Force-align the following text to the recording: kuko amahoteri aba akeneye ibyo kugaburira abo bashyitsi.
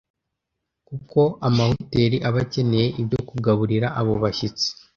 kuko 0.87 1.19
amahoteri 1.47 2.17
aba 2.27 2.39
akeneye 2.45 2.87
ibyo 3.01 3.19
kugaburira 3.29 3.87
abo 3.99 4.13
bashyitsi. 4.23 4.67